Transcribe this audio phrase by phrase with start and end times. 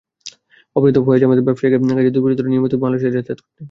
[0.75, 3.57] অপহৃত ফয়েজ আহমেদ ব্যবসায়িক কাজে দুই বছর ধরে নিয়মিতভাবে মালয়েশিয়া যাতায়াত করতেন।